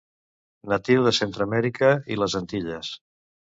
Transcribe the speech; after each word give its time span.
Natiu 0.73 1.03
de 1.09 1.13
Centreamèrica 1.19 1.93
i 2.17 2.19
les 2.25 2.41
Antilles. 2.43 2.93